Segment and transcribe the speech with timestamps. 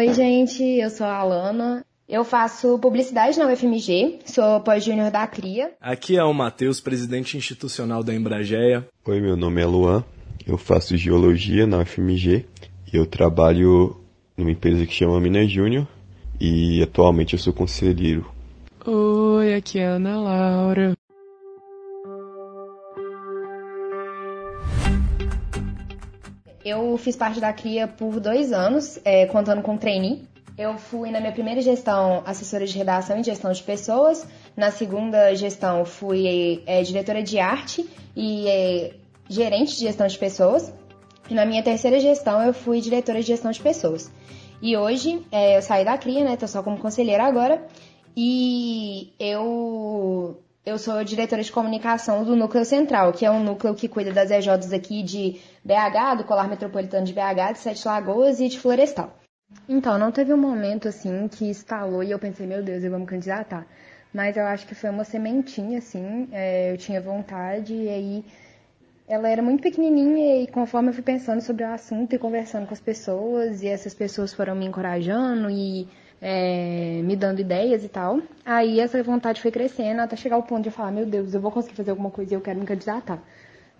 [0.00, 1.84] Oi, gente, eu sou a Alana.
[2.08, 5.72] Eu faço publicidade na UFMG, sou pós-júnior da CRIA.
[5.78, 8.88] Aqui é o Matheus, presidente institucional da Embrageia.
[9.04, 10.02] Oi, meu nome é Luan,
[10.46, 12.46] eu faço geologia na UFMG
[12.90, 14.00] e eu trabalho
[14.38, 15.86] numa empresa que chama Minas Júnior
[16.40, 18.24] e atualmente eu sou conselheiro.
[18.86, 20.99] Oi, aqui é a Ana Laura.
[26.64, 30.28] Eu fiz parte da CRIA por dois anos, é, contando com trainee.
[30.58, 34.26] Eu fui na minha primeira gestão assessora de redação e gestão de pessoas.
[34.54, 38.94] Na segunda gestão fui é, diretora de arte e é,
[39.28, 40.70] gerente de gestão de pessoas.
[41.30, 44.12] E na minha terceira gestão eu fui diretora de gestão de pessoas.
[44.60, 46.36] E hoje é, eu saí da CRIA, né?
[46.36, 47.66] Tô só como conselheira agora.
[48.14, 53.88] E eu eu sou diretora de comunicação do Núcleo Central, que é um núcleo que
[53.88, 58.48] cuida das EJs aqui de BH, do Colar Metropolitano de BH, de Sete Lagoas e
[58.48, 59.18] de Florestal.
[59.68, 63.00] Então, não teve um momento assim que instalou e eu pensei, meu Deus, eu vou
[63.00, 63.66] me candidatar.
[64.12, 68.24] Mas eu acho que foi uma sementinha, assim, é, eu tinha vontade e aí
[69.08, 72.74] ela era muito pequenininha e conforme eu fui pensando sobre o assunto e conversando com
[72.74, 75.88] as pessoas e essas pessoas foram me encorajando e
[76.20, 78.20] é, me dando ideias e tal.
[78.44, 81.40] Aí essa vontade foi crescendo até chegar ao ponto de eu falar, meu Deus, eu
[81.40, 83.22] vou conseguir fazer alguma coisa e eu quero me candidatar.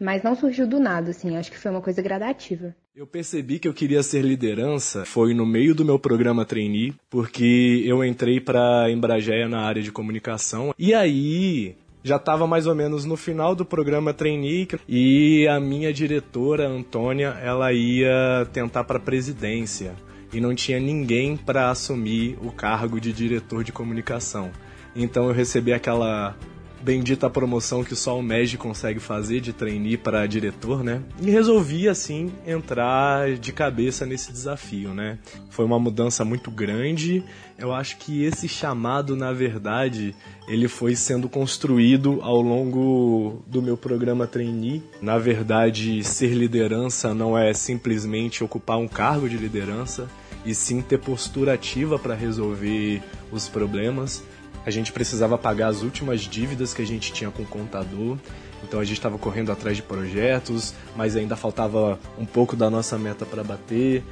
[0.01, 2.75] Mas não surgiu do nada, assim, acho que foi uma coisa gradativa.
[2.97, 7.83] Eu percebi que eu queria ser liderança foi no meio do meu programa trainee, porque
[7.85, 10.75] eu entrei para Embrageia na área de comunicação.
[10.79, 15.93] E aí, já estava mais ou menos no final do programa trainee e a minha
[15.93, 19.95] diretora Antônia, ela ia tentar para presidência
[20.33, 24.51] e não tinha ninguém para assumir o cargo de diretor de comunicação.
[24.95, 26.37] Então eu recebi aquela
[26.83, 31.03] bendita promoção que só o MEG consegue fazer de trainee para diretor, né?
[31.21, 35.19] E resolvi assim entrar de cabeça nesse desafio, né?
[35.51, 37.23] Foi uma mudança muito grande.
[37.59, 40.15] Eu acho que esse chamado, na verdade,
[40.49, 44.83] ele foi sendo construído ao longo do meu programa trainee.
[45.03, 50.09] Na verdade, ser liderança não é simplesmente ocupar um cargo de liderança,
[50.45, 54.23] e sim ter postura ativa para resolver os problemas.
[54.65, 58.19] A gente precisava pagar as últimas dívidas que a gente tinha com o contador,
[58.63, 62.99] então a gente estava correndo atrás de projetos, mas ainda faltava um pouco da nossa
[62.99, 64.03] meta para bater.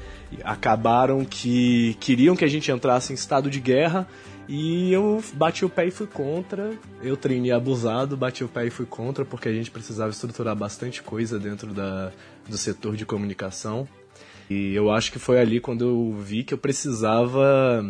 [0.42, 4.08] Acabaram que queriam que a gente entrasse em estado de guerra
[4.48, 6.72] e eu bati o pé e fui contra.
[7.02, 11.02] Eu treinei abusado, bati o pé e fui contra porque a gente precisava estruturar bastante
[11.02, 12.10] coisa dentro da,
[12.48, 13.86] do setor de comunicação.
[14.48, 17.84] E eu acho que foi ali quando eu vi que eu precisava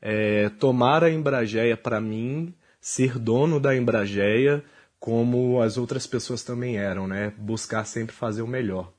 [0.00, 4.64] é, tomar a Embrageia para mim, ser dono da Embrageia,
[4.98, 7.32] como as outras pessoas também eram, né?
[7.36, 8.92] Buscar sempre fazer o melhor.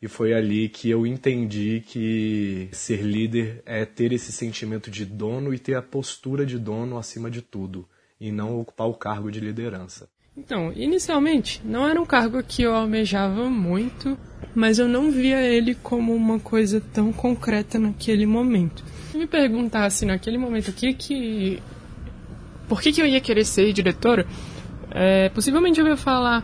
[0.00, 5.54] E foi ali que eu entendi que ser líder é ter esse sentimento de dono
[5.54, 7.88] e ter a postura de dono acima de tudo,
[8.20, 10.08] e não ocupar o cargo de liderança.
[10.34, 14.16] Então, inicialmente, não era um cargo que eu almejava muito,
[14.54, 18.82] mas eu não via ele como uma coisa tão concreta naquele momento.
[19.10, 21.62] Se me perguntasse naquele momento o que que.
[22.66, 24.26] Por que, que eu ia querer ser diretora?
[24.90, 26.42] É, possivelmente eu ia falar: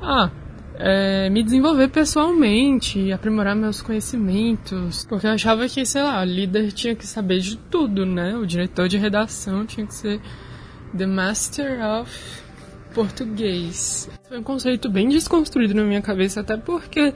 [0.00, 0.30] ah,
[0.78, 6.72] é, me desenvolver pessoalmente, aprimorar meus conhecimentos, porque eu achava que, sei lá, o líder
[6.72, 8.34] tinha que saber de tudo, né?
[8.34, 10.22] O diretor de redação tinha que ser
[10.96, 12.45] the master of
[12.96, 14.08] português.
[14.26, 17.12] Foi um conceito bem desconstruído na minha cabeça, até porque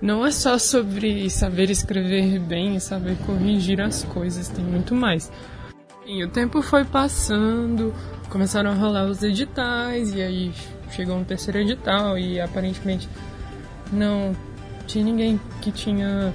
[0.00, 5.30] não é só sobre saber escrever bem e saber corrigir as coisas, tem muito mais.
[6.06, 7.94] E o tempo foi passando,
[8.30, 10.52] começaram a rolar os editais, e aí
[10.90, 13.06] chegou um terceiro edital, e aparentemente
[13.92, 14.34] não
[14.86, 16.32] tinha ninguém que tinha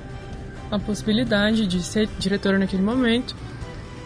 [0.69, 3.35] a possibilidade de ser diretora naquele momento.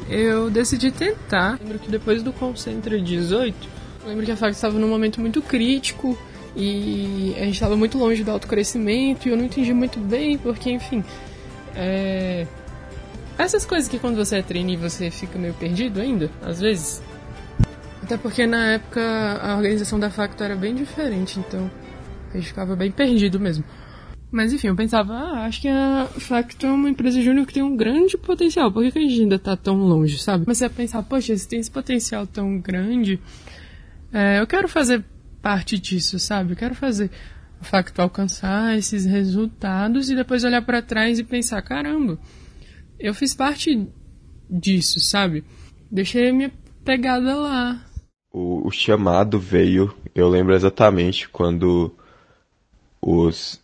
[0.10, 1.60] Eu decidi tentar.
[1.60, 5.42] Lembro que depois do Concentra 18, eu lembro que a fac estava num momento muito
[5.42, 6.18] crítico
[6.56, 10.72] e a gente estava muito longe do autocrescimento e eu não entendi muito bem, porque,
[10.72, 11.04] enfim.
[11.76, 12.46] É...
[13.38, 17.02] Essas coisas que quando você é trainee você fica meio perdido ainda, às vezes.
[18.04, 19.02] Até porque na época
[19.42, 21.70] a organização da Facto era bem diferente, então
[22.32, 23.64] a gente ficava bem perdido mesmo.
[24.32, 27.64] Mas enfim, eu pensava, ah, acho que a Facto é uma empresa júnior que tem
[27.64, 30.46] um grande potencial, por que, que a gente ainda tá tão longe, sabe?
[30.48, 33.20] Mas você pensar, poxa, se tem esse potencial tão grande,
[34.14, 35.04] é, eu quero fazer
[35.42, 36.54] parte disso, sabe?
[36.54, 37.10] Eu quero fazer
[37.60, 42.20] o facto alcançar esses resultados e depois olhar para trás e pensar, caramba,
[43.00, 43.88] eu fiz parte
[44.50, 45.44] disso, sabe?
[45.90, 46.52] Deixei minha
[46.84, 47.86] pegada lá.
[48.34, 51.96] O, o chamado veio, eu lembro exatamente quando
[53.02, 53.60] os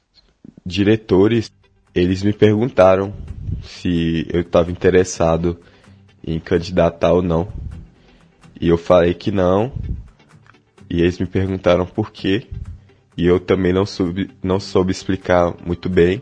[0.65, 1.51] diretores
[1.93, 3.13] eles me perguntaram
[3.63, 5.59] se eu estava interessado
[6.25, 7.51] em candidatar ou não.
[8.59, 9.71] E eu falei que não.
[10.89, 12.47] E eles me perguntaram por quê.
[13.15, 16.21] E eu também não soube, não soube explicar muito bem.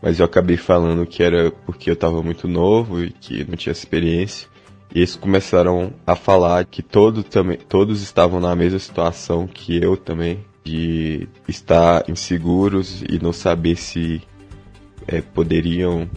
[0.00, 3.72] Mas eu acabei falando que era porque eu estava muito novo e que não tinha
[3.72, 4.48] experiência.
[4.94, 9.96] E eles começaram a falar que todo, também, todos estavam na mesma situação que eu
[9.96, 14.22] também, de estar inseguros e não saber se
[15.06, 16.08] é, poderiam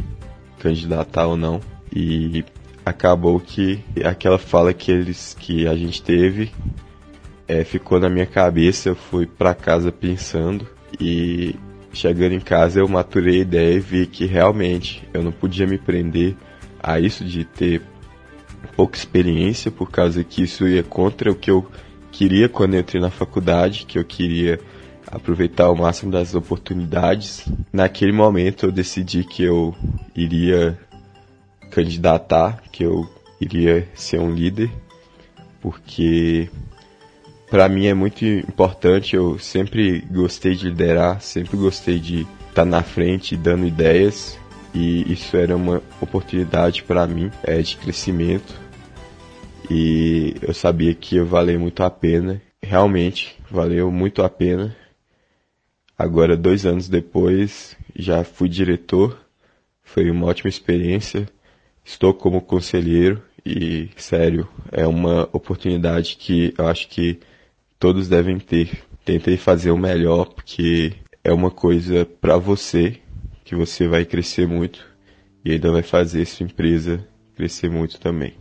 [0.60, 1.60] candidatar ou não.
[1.94, 2.46] E
[2.86, 6.52] acabou que aquela fala que eles que a gente teve
[7.52, 8.90] é, ficou na minha cabeça.
[8.90, 10.66] Eu fui para casa pensando
[11.00, 11.56] e
[11.92, 15.78] chegando em casa eu maturei a ideia e vi que realmente eu não podia me
[15.78, 16.36] prender
[16.82, 17.82] a isso de ter
[18.78, 21.70] pouca experiência por causa que isso ia contra o que eu
[22.10, 24.58] queria quando eu entrei na faculdade, que eu queria
[25.08, 27.46] aproveitar o máximo das oportunidades.
[27.74, 29.76] Naquele momento eu decidi que eu
[30.16, 30.80] iria
[31.70, 33.10] candidatar, que eu
[33.42, 34.72] iria ser um líder,
[35.60, 36.50] porque
[37.52, 42.66] para mim é muito importante, eu sempre gostei de liderar, sempre gostei de estar tá
[42.66, 44.40] na frente dando ideias
[44.74, 48.58] e isso era uma oportunidade para mim é, de crescimento
[49.70, 54.74] e eu sabia que ia valer muito a pena, realmente valeu muito a pena.
[55.98, 59.20] Agora, dois anos depois, já fui diretor,
[59.84, 61.28] foi uma ótima experiência.
[61.84, 67.20] Estou como conselheiro e, sério, é uma oportunidade que eu acho que
[67.82, 68.84] todos devem ter.
[69.04, 70.94] Tentei fazer o melhor porque
[71.24, 72.98] é uma coisa para você
[73.44, 74.88] que você vai crescer muito
[75.44, 77.06] e ainda vai fazer sua empresa
[77.36, 78.36] crescer muito também.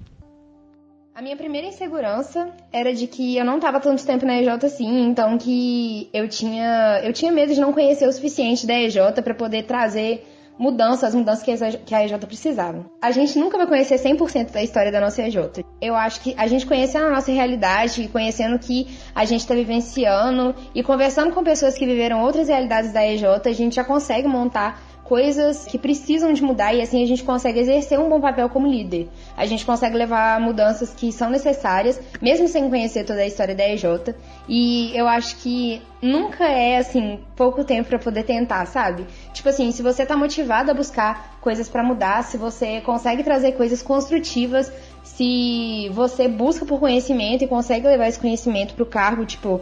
[1.15, 5.05] A minha primeira insegurança era de que eu não estava tanto tempo na EJ assim,
[5.07, 9.35] então que eu tinha, eu tinha medo de não conhecer o suficiente da EJ para
[9.35, 10.27] poder trazer
[10.61, 12.85] mudanças, as mudanças que a EJ precisava.
[13.01, 15.65] A gente nunca vai conhecer 100% da história da nossa EJ.
[15.81, 19.55] Eu acho que a gente conhecendo a nossa realidade, conhecendo o que a gente está
[19.55, 24.29] vivenciando e conversando com pessoas que viveram outras realidades da EJ, a gente já consegue
[24.29, 28.49] montar coisas que precisam de mudar e assim a gente consegue exercer um bom papel
[28.49, 29.09] como líder.
[29.37, 33.69] A gente consegue levar mudanças que são necessárias, mesmo sem conhecer toda a história da
[33.69, 34.15] EJ.
[34.49, 39.05] E eu acho que nunca é assim pouco tempo para poder tentar, sabe?
[39.35, 43.53] Tipo assim, se você tá motivado a buscar coisas para mudar, se você consegue trazer
[43.57, 44.73] coisas construtivas,
[45.03, 49.61] se você busca por conhecimento e consegue levar esse conhecimento pro cargo, tipo,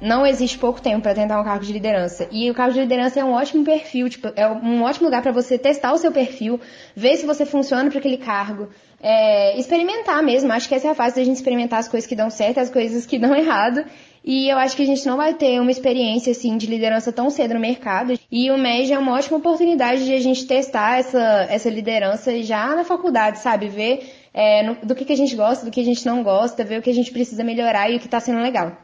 [0.00, 2.26] não existe pouco tempo para tentar um cargo de liderança.
[2.30, 5.32] E o cargo de liderança é um ótimo perfil, tipo, é um ótimo lugar para
[5.32, 6.60] você testar o seu perfil,
[6.96, 8.68] ver se você funciona para aquele cargo,
[9.02, 10.52] é, experimentar mesmo.
[10.52, 12.70] Acho que essa é a fase da gente experimentar as coisas que dão certo, as
[12.70, 13.84] coisas que dão errado.
[14.22, 17.30] E eu acho que a gente não vai ter uma experiência assim de liderança tão
[17.30, 18.18] cedo no mercado.
[18.30, 22.74] E o MEG é uma ótima oportunidade de a gente testar essa, essa liderança já
[22.74, 23.68] na faculdade, sabe?
[23.68, 26.64] Ver é, no, do que, que a gente gosta, do que a gente não gosta,
[26.64, 28.76] ver o que a gente precisa melhorar e o que está sendo legal.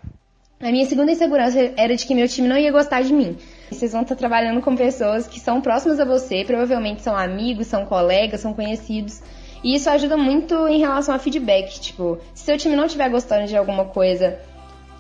[0.58, 3.36] A minha segunda insegurança era de que meu time não ia gostar de mim.
[3.70, 7.84] Vocês vão estar trabalhando com pessoas que são próximas a você, provavelmente são amigos, são
[7.84, 9.20] colegas, são conhecidos.
[9.62, 11.78] E isso ajuda muito em relação a feedback.
[11.78, 14.38] Tipo, se seu time não estiver gostando de alguma coisa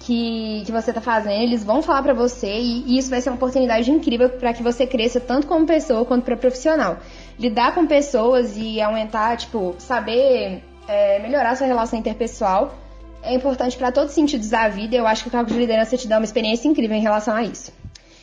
[0.00, 3.30] que, que você está fazendo, eles vão falar para você e, e, isso vai ser
[3.30, 6.98] uma oportunidade incrível para que você cresça tanto como pessoa quanto para profissional.
[7.38, 12.74] Lidar com pessoas e aumentar, tipo, saber é, melhorar sua relação interpessoal
[13.26, 15.96] é importante para todos os sentidos da vida eu acho que o cargo de liderança
[15.96, 17.72] te dá uma experiência incrível em relação a isso.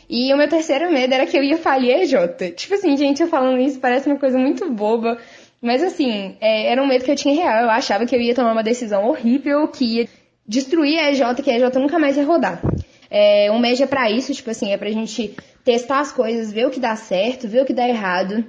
[0.10, 2.28] E o meu terceiro medo era que eu ia falir a.
[2.52, 5.18] Tipo assim, gente, eu falando isso parece uma coisa muito boba,
[5.62, 7.64] mas assim, é, era um medo que eu tinha real.
[7.64, 10.10] Eu achava que eu ia tomar uma decisão horrível, que ia
[10.48, 12.62] destruir a EJ, que a EJ nunca mais ia rodar.
[13.10, 16.68] É, um mês é pra isso, tipo assim, é pra gente testar as coisas, ver
[16.68, 18.44] o que dá certo, ver o que dá errado.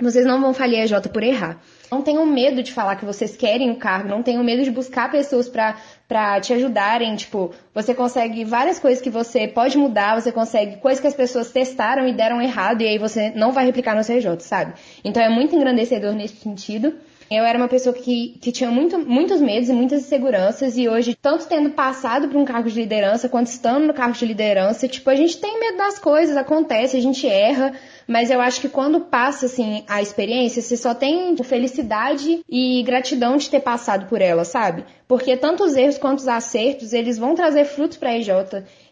[0.00, 1.60] Vocês não vão falir a EJ por errar.
[1.90, 5.10] Não tenham medo de falar que vocês querem o cargo, não tenham medo de buscar
[5.10, 7.16] pessoas para te ajudarem.
[7.16, 11.50] Tipo, você consegue várias coisas que você pode mudar, você consegue coisas que as pessoas
[11.50, 14.74] testaram e deram errado, e aí você não vai replicar no CJ, sabe?
[15.02, 16.94] Então é muito engrandecedor nesse sentido.
[17.30, 21.14] Eu era uma pessoa que, que tinha muito, muitos medos e muitas inseguranças, e hoje,
[21.14, 25.10] tanto tendo passado por um cargo de liderança, quanto estando no cargo de liderança, tipo,
[25.10, 27.74] a gente tem medo das coisas, acontece, a gente erra,
[28.06, 33.36] mas eu acho que quando passa, assim, a experiência, você só tem felicidade e gratidão
[33.36, 34.84] de ter passado por ela, sabe?
[35.06, 38.30] Porque tanto os erros quanto os acertos, eles vão trazer frutos para a EJ.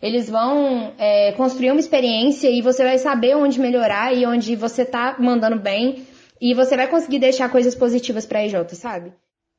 [0.02, 4.85] Eles vão é, construir uma experiência e você vai saber onde melhorar e onde você
[4.85, 6.07] tá mandando bem.
[6.40, 9.12] E você vai conseguir deixar coisas positivas para a EJ, sabe?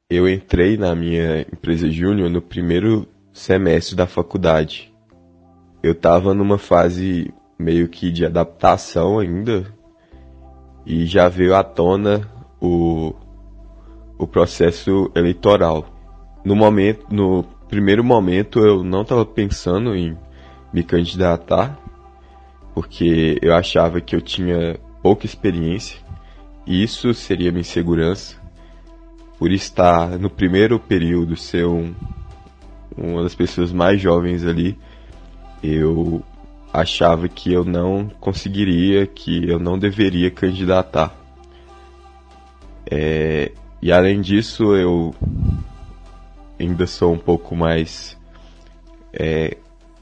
[0.10, 4.94] Eu entrei na minha empresa júnior no primeiro semestre da faculdade.
[5.82, 9.66] Eu estava numa fase meio que de adaptação ainda.
[10.86, 12.30] e já veio à tona
[12.62, 13.14] o,
[14.18, 15.86] o processo eleitoral.
[16.46, 20.18] No momento, no primeiro momento eu não estava pensando em
[20.72, 21.78] me candidatar,
[22.74, 26.07] porque eu achava que eu tinha pouca experiência
[26.68, 28.36] e isso seria minha insegurança.
[29.40, 31.94] Por estar no primeiro período, ser um,
[32.98, 34.78] uma das pessoas mais jovens ali,
[35.64, 36.24] eu
[36.74, 41.16] achava que eu não conseguiria, que eu não deveria candidatar.
[42.90, 45.16] É, e além disso, eu
[46.60, 48.18] ainda sou um pouco mais
[49.14, 49.58] é,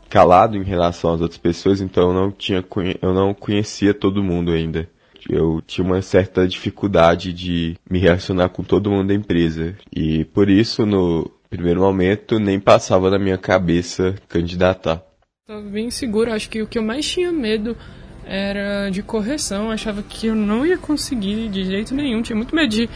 [0.09, 2.63] calado em relação às outras pessoas, então eu não tinha
[3.01, 4.89] eu não conhecia todo mundo ainda.
[5.29, 10.49] Eu tinha uma certa dificuldade de me relacionar com todo mundo da empresa e por
[10.49, 15.01] isso no primeiro momento nem passava na minha cabeça candidatar.
[15.47, 17.77] Tava bem seguro, acho que o que eu mais tinha medo
[18.25, 22.55] era de correção, eu achava que eu não ia conseguir de jeito nenhum, tinha muito
[22.55, 22.89] medo de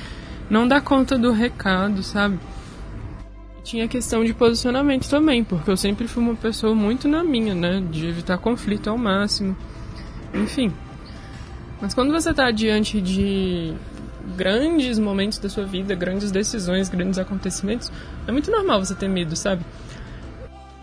[0.50, 2.40] não dar conta do recado, sabe?
[3.70, 7.84] tinha questão de posicionamento também, porque eu sempre fui uma pessoa muito na minha, né?
[7.92, 9.56] De evitar conflito ao máximo.
[10.34, 10.74] Enfim.
[11.82, 13.74] Mas quando você está diante de
[14.36, 17.92] grandes momentos da sua vida, grandes decisões, grandes acontecimentos,
[18.28, 19.66] é muito normal você ter medo, sabe?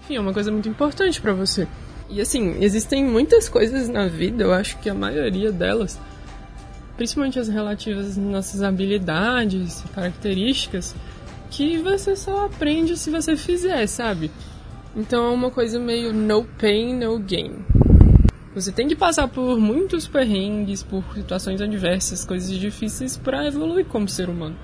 [0.02, 1.68] Enfim, é uma coisa muito importante para você.
[2.08, 5.98] E assim, existem muitas coisas na vida, eu acho que a maioria delas,
[6.96, 10.94] principalmente as relativas às nossas habilidades, características,
[11.50, 14.30] que você só aprende se você fizer, sabe?
[14.94, 17.64] Então é uma coisa meio no pain, no gain.
[18.56, 24.08] Você tem que passar por muitos perrengues, por situações adversas, coisas difíceis para evoluir como
[24.08, 24.56] ser humano.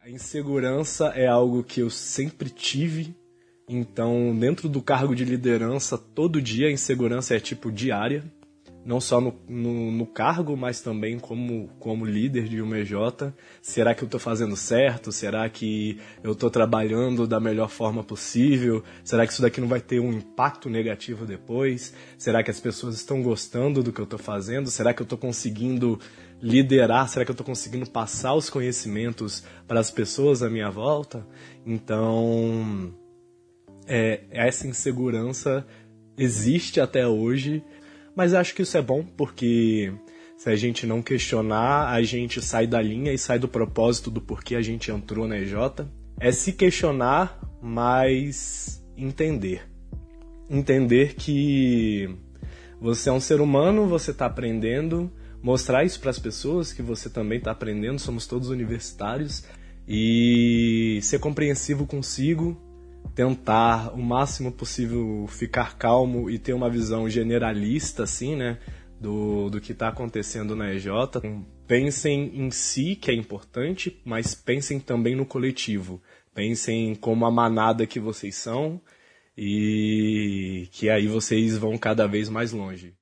[0.00, 3.14] A insegurança é algo que eu sempre tive.
[3.68, 8.24] Então, dentro do cargo de liderança, todo dia a insegurança é tipo diária
[8.88, 12.94] não só no, no, no, cargo, mas também como, como líder de uma EJ.
[13.60, 15.12] Será que eu estou fazendo certo?
[15.12, 18.82] Será que eu estou trabalhando da melhor forma possível?
[19.04, 21.92] Será que isso daqui não vai ter um impacto negativo depois?
[22.16, 24.70] Será que as pessoas estão gostando do que eu estou fazendo?
[24.70, 26.00] Será que eu estou conseguindo
[26.40, 27.10] liderar?
[27.10, 31.26] Será que eu estou conseguindo passar os conhecimentos para as pessoas à minha volta?
[31.66, 32.94] Então,
[33.86, 35.66] é, essa insegurança
[36.16, 37.62] existe até hoje
[38.18, 39.92] mas acho que isso é bom porque
[40.36, 44.20] se a gente não questionar, a gente sai da linha e sai do propósito do
[44.20, 45.54] porquê a gente entrou na EJ.
[46.18, 49.62] É se questionar, mas entender.
[50.50, 52.12] Entender que
[52.80, 57.08] você é um ser humano, você está aprendendo, mostrar isso para as pessoas que você
[57.08, 59.44] também está aprendendo, somos todos universitários,
[59.86, 62.60] e ser compreensivo consigo,
[63.14, 68.58] tentar o máximo possível ficar calmo e ter uma visão generalista, assim, né?
[69.00, 70.88] Do, do que está acontecendo na EJ.
[71.66, 76.02] Pensem em si, que é importante, mas pensem também no coletivo.
[76.34, 78.80] Pensem como a manada que vocês são
[79.36, 82.94] e que aí vocês vão cada vez mais longe.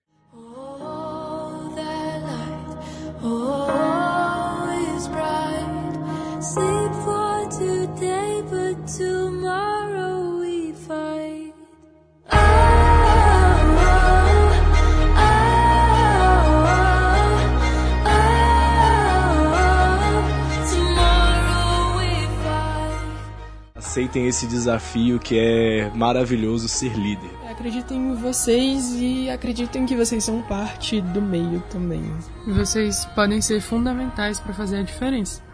[23.76, 27.30] Aceitem esse desafio que é maravilhoso ser líder.
[27.49, 32.02] Acreditem em vocês e acreditem que vocês são parte do meio também.
[32.47, 35.46] Vocês podem ser fundamentais para fazer a diferença.